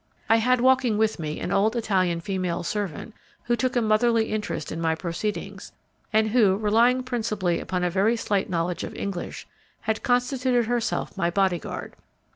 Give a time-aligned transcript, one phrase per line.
[0.29, 3.13] I had walking with me an old Italian female servant
[3.43, 5.73] who took a motherly interest in my proceedings,
[6.11, 9.45] and who, relying principally upon a very slight knowledge of English,
[9.81, 11.93] had constituted herself my body guard.